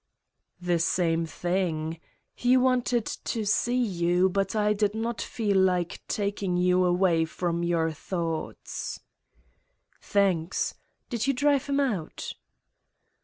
'The 0.69 0.79
same 0.79 1.27
thing. 1.27 1.99
He 2.33 2.57
wanted 2.57 3.05
to 3.05 3.45
see 3.45 3.77
you 3.77 4.29
but 4.29 4.55
I 4.55 4.73
did 4.73 4.95
not 4.95 5.21
feel 5.21 5.57
like 5.57 6.01
taking 6.07 6.57
you 6.57 6.83
away 6.85 7.23
from 7.25 7.61
your 7.61 7.91
thoughts." 7.91 8.99
"Thanks. 10.01 10.73
Did 11.11 11.27
you 11.27 11.33
drive 11.35 11.67
him 11.67 11.79
out?" 11.79 12.33